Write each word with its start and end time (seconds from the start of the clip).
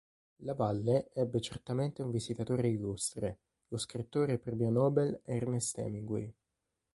La 0.37 0.55
valle 0.55 1.11
ebbe 1.13 1.39
certamente 1.39 2.01
un 2.01 2.09
visitatore 2.09 2.67
illustre: 2.67 3.37
lo 3.67 3.77
scrittore 3.77 4.33
e 4.33 4.39
Premio 4.39 4.71
Nobel 4.71 5.21
Ernest 5.25 5.77
Hemingway. 5.77 6.33